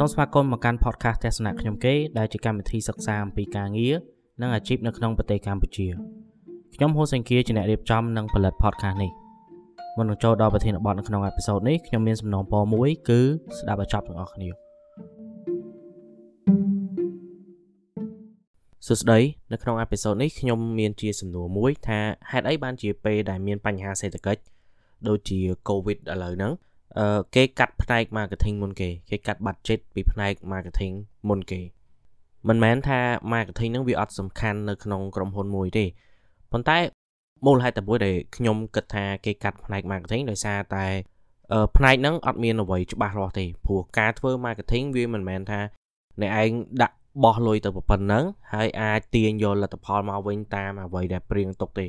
[0.00, 3.94] សូមស្វាគមន៍មកកាន់ podcast ទស្សនៈខ្ញុំគេដែលជាកម្មវិធីសិក្សាអំពីការងារ
[4.40, 5.86] និងអាជីពនៅក្នុងប្រទេសកម្ពុជា
[6.74, 9.10] ខ្ញុំហូសេងគៀជាអ្នករៀបចំនិងផលិត podcast នេះ
[9.96, 13.20] មុននឹងចូលដល់ប្រធានបទនៅក្នុងអេពីសូតនេះខ្ញុំមានសំណូមពរមួយគឺ
[13.58, 14.48] ស្ដាប់ឲ្យចប់ទាំងអស់គ្នា
[18.86, 19.18] សួស្តី
[19.52, 24.40] នៅក្នុងអេពីសូតនេះខ្ញុំមានជាសំណួរមួយថាហេតុអីបានជាពេលដែលមានបញ្ហាសេដ្ឋកិច្ច
[25.08, 25.38] ដូចជា
[25.68, 26.67] COVID ឥឡូវហ្នឹងអឺ
[27.34, 30.94] គេកាត់ផ្នែក marketing មុនគេគេកាត់ budget ពីផ្នែក marketing
[31.28, 31.60] មុនគេ
[32.48, 33.00] មិនមែនថា
[33.32, 35.84] marketing ហ្នឹងវាអត់សំខាន់នៅក្នុងក្រុមហ៊ុនមួយទេ
[36.52, 36.78] ប៉ុន្តែ
[37.46, 40.86] មូលហេតុតែមួយដែលខ្ញុំគិតថាគេកាត់ផ្នែក marketing ដោយសារតែ
[41.76, 45.60] ផ្នែកហ្នឹងអត់មានអ្វីច្បាស់លាស់ទេព្រោះការធ្វើ marketing វាមិនមែនថា
[46.20, 46.50] អ្នកឯង
[46.82, 51.86] ដាក់បោះលុយទៅប៉ុណ្ណឹងហើយអាចទាញយកលទ្ធផលមកវិញតាមអ្វីដែលព្រៀងទុកទេ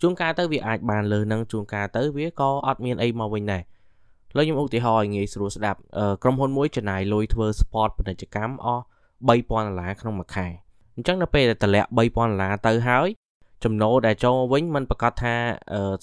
[0.00, 3.62] ជួនកាលទៅវាអាចបានលើនឹងជួនកាលទៅវាក៏អត់មានអីមកវិញដែរ
[4.36, 5.78] លើខ្ញុំឧទាហរណ៍ឲ្យងាយស្រួលស្ដាប់
[6.22, 8.82] ក្រុមហ៊ុនមួយចំណាយលុយធ្វើ sport ពាណិជ្ជកម្មអស់
[9.28, 10.46] 3000ដុល្លារក្នុងមួយខែ
[10.96, 13.08] អញ្ចឹងនៅពេលដែលតម្លាក់3000ដុល្លារទៅហើយ
[13.64, 15.34] ចំណូលដែលចូលវិញมันប្រកាសថា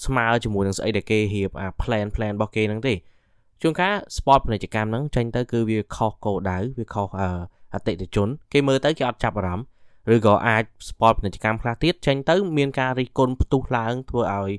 [0.06, 2.94] ស្មើជាមួយនឹងស្អីដែលគេរៀបអា plan plan របស់គេហ្នឹងទេ
[3.62, 7.08] ជួនកាល sport ពាណិជ្ជកម្មហ្នឹងចេញទៅគឺវាខុសគោលដៅវាខុស
[7.74, 9.66] អតិថិជន គេមើលទៅគេអត់ចាប់អារម្មណ៍
[10.14, 14.50] ឬក៏អាច sport ពាណិជ្ជកម្មខ្លះទៀតចេញទៅមានការរិះគន់ផ្ទុះឡើងធ្វើឲ្យ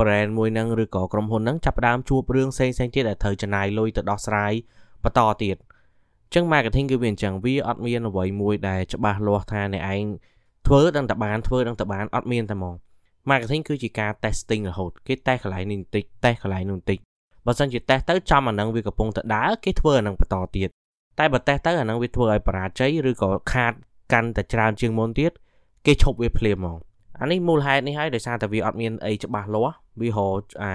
[0.00, 4.52] brand មួយហ្នឹងឬក៏ក្រុមហ៊ុនហ្នឹងចាប់ផ្ដើមជួបរឿងផ្សេងផ្សេងទៀតដែលត្រូវចំណាយលុយទៅដោះស្រាយ
[5.04, 10.04] បន្តទៀតអញ្ចឹង marketing គឺវាអញ្ចឹងវាអត់មានអ្វីមួយដែលច្បាស់លាស់ថាអ្នកឯង
[10.66, 12.74] ធ្វើដឹងតែបានធ្វើដឹងតែបានអត់មានតែហ្មង
[13.30, 16.98] marketing គឺជាការ testing រហូតគេ test កន្លែងនេះបន្តិច test កន្លែងនោះបន្តិច
[17.46, 20.68] បើសិនជា test ទៅចំអាហ្នឹងវាកំពុងតែដើរគេធ្វើអាហ្នឹងបន្តទៀត
[21.18, 23.72] តែបើ test ទៅអាហ្នឹងវាធ្វើឲ្យបរាជ័យឬក៏ខាត
[24.12, 25.32] កាន់តែច្រើនជាងមុនទៀត
[25.86, 26.76] គេឈប់វាភ្លាមហ្មង
[27.20, 30.72] អានេះមូលហេតុនេះហើយដោយសារតែវាអត់មានអីច្បាស់លាស់វារកអា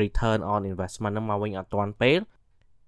[0.00, 2.20] return on investment ហ្នឹងមកវិញអត់ទាន់ពេល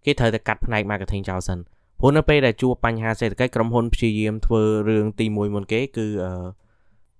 [0.04, 1.58] គេត្រូវតែកាត់ផ្នែក marketing ចោលសិន
[2.00, 6.32] ព្រោះនៅពេលដែលជួបបញ្ហាសេដ្ឋកិច្ចក្រុមហ៊ុនព្យាយាមធ្វើរឿងទី1មុនគេគឺអឺ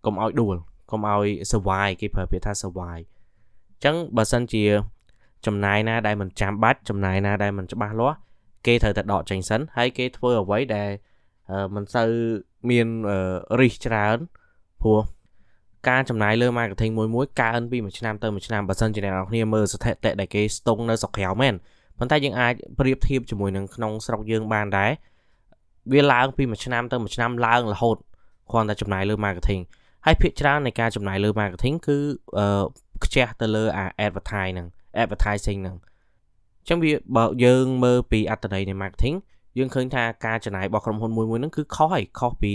[0.04, 0.56] កុំឲ្យដួល
[0.90, 4.64] កុំឲ្យ survive គេប្រើពាក្យថា survive អញ្ចឹងបើសិនជា
[5.46, 8.16] ចំណាយណាដែលមិនចាំបាច់ចំណាយណាដែលមិនច្បាស់លាស់
[8.66, 10.90] គេត្រូវតែដកចេញសិនហើយគេធ្វើអ្វីដែល
[11.74, 12.10] មិនសូវ
[12.70, 12.86] មាន
[13.60, 14.18] រិះច្រើន
[14.82, 15.00] ព្រោះ
[15.88, 21.54] ការចំណាយលើ marketing មួយមួយកើនពីមួយឆ្នាំទៅមួយឆ្នាំបើសិនជាអ្នកនរគ្នាមើលស្ថិតិដែលគេស្ទង់នៅស្រុកក្រៅមែន
[21.98, 24.90] ប៉ុន្តែយើងអាចប្រៀបធៀបជាមួយនឹងក្នុងស្រុកយើងបានដែរ
[25.92, 27.96] វាឡើងពីមួយឆ្នាំទៅមួយឆ្នាំឡើងរហូត
[28.50, 29.62] គ្រាន់តែចំណាយលើ marketing
[30.06, 31.96] ហើយភាគច្រើននៃការចំណាយលើ marketing គឺ
[32.38, 32.64] អឺ
[33.04, 34.66] ខ្ជះទៅលើអា advertise ហ្នឹង
[35.02, 35.76] advertising ហ្នឹង
[36.60, 39.16] អញ្ចឹងវាបើយើងមើលពីអត្តន័យនៃ marketing
[39.58, 42.54] យើងឃើញថាការចំណាយរបស់ក្រុមហ៊ុនមួយមួយហ្នឹងគឺខុសហើយខុសពី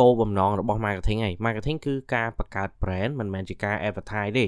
[0.00, 4.46] គោលបំណងរបស់ marketing ហើយ marketing គឺការបង្កើត brand មិនមែនជាការ advertise ទេ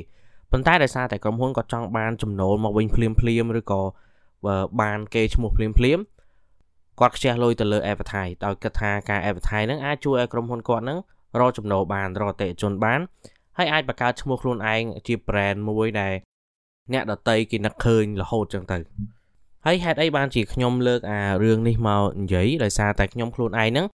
[0.52, 3.82] ប៉ុន្តែដោយសារតែក្រុមហ៊ុនក៏ចង់បានចំណូលមកវិញភ្លាមភ្លាមឬក៏
[4.82, 5.98] បានគេឈ្មោះភ្លាមភ្លាម
[7.00, 10.98] គាត់ខ្ជះលុយទៅលើ advertise ដោយគិតថាការ advertise ហ្នឹងអាចជួយឲ្យក្រុមហ៊ុនគាត់ហ្នឹង
[11.40, 13.00] រកចំណូលបានរកអតិថិជនបាន
[13.58, 16.14] ហើយអាចបង្កើតឈ្មោះខ្លួនឯងជា brand មួយដែល
[16.92, 18.78] អ្នកដតីគេនឹកឃើញរហូតចឹងទៅ
[19.66, 23.86] ហើយហេតុអីបានជាខ្ញុំលើកអារឿងនេះមកនិយាយដោយសារតែខ្ញុំខ្លួនឯងហ្នឹង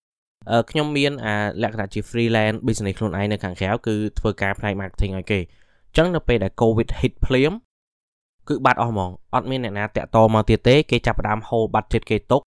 [0.70, 5.42] ខ្ញុំមានអាលក្ខណៈជា freelance business ខ្លួនឯងនៅខាងក្រៅគឺធ្វើការផ្នែក marketing ឲ្យគេអ
[5.92, 7.52] ញ្ចឹងនៅពេលដែល covid hit ភ្លាម
[8.48, 12.42] គឺបាត់អស់ហ្មងអត់មានអ្នកណាតាក់តមកទៀតទេគេចាប់ផ្ដើមហូរបាត់ចិត្តគេទុក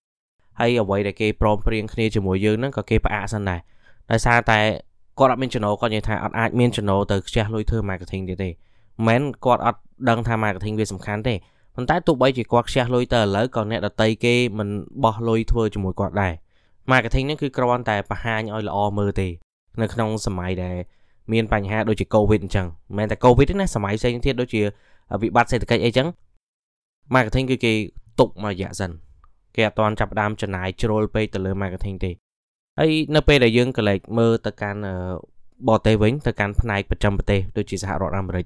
[0.60, 3.60] ហើយអ្វីដែលគេព្រមព្រៀងគ្នាជាមួយយើងហ្នឹងក៏គេផ្អាកសិនដែរ
[4.12, 4.60] ដោយសារតែ
[5.20, 9.80] គាត់អត់មានចំណូលគាត់និយាយថាអត់អាចមានចំណូលទៅខ្ជះលុយធ្វើ marketing ទៀតទេមិនមែនគាត់អត់
[10.10, 11.36] ដឹងថា marketing វាសំខាន់ទេ
[11.76, 14.70] ប៉ុន្តែទោះបីជាគាត់ខ្ជះលុយទៅឥឡូវក៏អ្នកដតីគេមិន
[15.04, 16.34] បោះលុយធ្វើជាមួយគាត់ដែរ
[16.92, 19.28] marketing ហ្នឹងគឺគ្រាន់តែបង្ហាញឲ្យល្អមើលទេ
[19.82, 20.76] នៅក្នុងសម័យដែល
[21.34, 24.62] មានបញ្ហាដូចជា COVID អញ្ចឹងមិនមែនតែ COVID ទេណាសម័យផ្សេងទៀតដូចជា
[25.22, 26.08] វិបត្តិសេដ្ឋកិច្ចអីចឹង
[27.16, 27.74] marketing គឺគេ
[28.20, 28.92] ទុកមួយរយៈសិន
[29.56, 32.12] គេអត់ទាន់ចាប់ផ្ដើមចំណាយជ្រុលពេកទៅលើ marketing ទេ
[32.80, 34.82] ហើយនៅពេលដែលយើងកលេចមើលទៅកាន់
[35.68, 38.46] បរទេសវិញទៅកាន់ផ្នែកប្រចាំប្រទេសដូចជាសហរដ្ឋអាមេរិក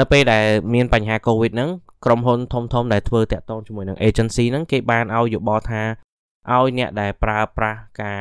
[0.00, 1.70] នៅពេលដែលមានបញ្ហា COVID ហ្នឹង
[2.04, 5.82] ក្រុមហ៊ុនធំធំដែលធ្វើតាក់ទងជាមួយនឹង agency ហ្នឹងគេបានឲ្យយោបល់ថា
[6.52, 8.20] ឲ្យអ្នកដែលប្រើប្រាស់ការ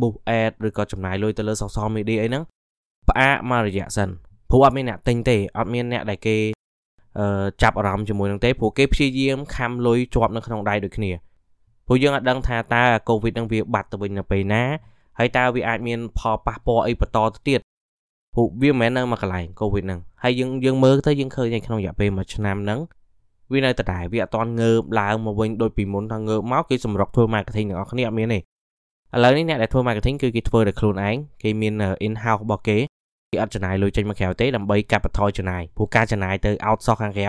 [0.00, 2.44] boost ad ឬក៏ចំណាយលុយទៅលើ social media អីហ្នឹង
[3.08, 4.08] ផ្អាកមករយៈសិន
[4.50, 6.36] ព្រោះអត់មានអ្នកទិញទេអត់មានអ្នកដែលគេ
[7.18, 11.10] អឺចាប់អារម្មណ៍ជាមួយនឹងទេព្រោះគេព្យាយាមខំលុយជាប់នៅក្នុងដៃដូចគ្នា
[11.86, 14.62] ព្រោះយើងអត់ដឹងថាតើ COVID នឹងវាបាត់ទៅវិញនៅពេលណា
[15.18, 17.60] ហើយតើវាអាចមានផលប៉ះពាល់អីបន្តទៅទៀត
[18.34, 22.80] ព្រោះវាមិនមែននៅមួយកន្លែង COVID ហ្នឹងហើយយើងយើងមើលទៅយើងឃើញក្នុងរយៈពេលមួយឆ្នាំហ្នឹង
[23.54, 28.40] វានៅតែដែរវាអត់ទាន់ងើបឡើងមកវិញដូចពីមុនថាងើបមកគេសម្រុកធ្វើ marketing ទាំងអស់គ្នាអត់មានទេឥ
[29.24, 31.74] ឡូវនេះអ្នកដែលធ្វើ marketing គឺគេធ្វើដោយខ្លួនឯងគេមាន
[32.06, 32.78] in house របស់គេ
[33.30, 37.24] គេអត់ចំណាយលុយចេញមកក្រៅទេដើម្បីកាត់បន្ថយចំណាយព្រោះការចំណាយទៅ outsource ខាងក្រ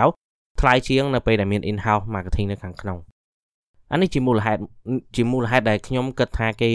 [0.60, 2.98] ថ្លៃជាងនៅពេលដែលមាន in house marketing នៅខាងក្នុង
[3.92, 4.60] អានេះជាមូលហេតុ
[5.16, 6.70] ជាមូលហេតុដែលខ្ញុំគិតថាគេ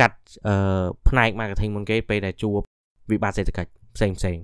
[0.00, 2.58] កាត់អឺផ្នែក marketing មុនគេពេលដែលជួប
[3.10, 4.36] វិបត្តិសេដ្ឋកិច្ចផ្សេងផ្សេង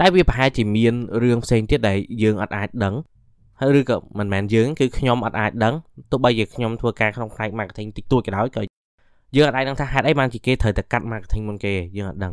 [0.00, 3.18] តែវាប្រហែលជាមានរឿងផ្សេងទៀតដែលយើងអត់អាចដឹងហើយ
[3.78, 5.74] ឬក៏មិនមែនយើងគឺខ្ញុំអត់អាចដឹង
[6.10, 8.62] ទោះបីជាខ្ញុំធ្វើការក្នុងផ្នែក marketing តិចតួចក៏ដោយក៏
[9.36, 12.32] យើងអត់អាចដឹងថាហេតុអីបានជាគេត្រូវតែកាត់ marketing មុនគេយើងអត់ដឹង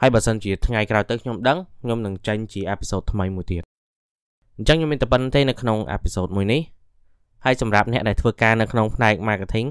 [0.00, 3.62] ហើយបើសិនជាថ្ងៃក្រោយទៅខ្ញុំដឹងខ្ញុំនឹងចេញជាអេពីសូតថ្មីមួយទៀត
[4.56, 6.60] អញ្ចឹងខ្ញុំមានតែប៉ុណ្្នឹងទេនៅក្នុងអេពីសូតមួយនេះ
[7.44, 9.66] ហើយសម្រាប់អ្នកដែលធ្វើការនៅក្នុងផ្នែក marketing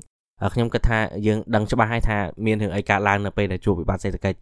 [0.53, 4.37] ខ្ញុំគិតថាយើងដឹងច្បាស់ហើយថាមានរឿងអីកើតឡើងនៅពេលដែលជួបវិបត្តិសេដ្ឋកិច្ច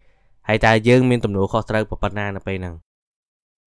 [0.47, 2.75] ហើយតើយើងមានទំនួលខុសត្រូវប៉ុណ្ណានៅពេលហ្នឹង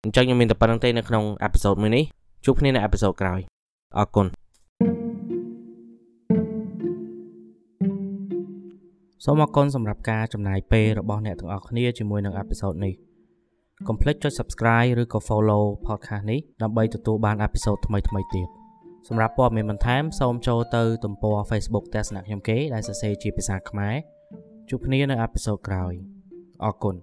[0.05, 2.03] អញ្ចឹងខ្ញុំមានតែប៉ុណ្្នឹងទេនៅក្នុងអេពីសូតមួយនេះ
[2.45, 3.39] ជួបគ្នានៅអេពីសូតក្រោយ
[3.97, 4.27] អរគុណ
[9.25, 12.93] សូមអរគុណសម្រាប់ការចំណាយពេលរបស់អ្នកទាំងអស់គ្នាជាមួយនឹងអេពីសូតនេះ
[13.87, 18.03] កុំភ្លេចចុច Subscribe ឬក៏ Follow podcast នេះដើម្បីទទួលបានអេពីសូតថ្មីៗ
[18.35, 18.47] ទៀត
[19.07, 23.95] សម្រាប់ព័ត៌មានបន្ថែមសូមចូលទៅទំព័រ Facebook ទស្សនៈខ្ញុំគេដែលសរសេរជាភាសាខ្មែរ
[24.69, 25.93] ជួបគ្នានៅអេពីសូតក្រោយ
[26.65, 26.95] អរគុណ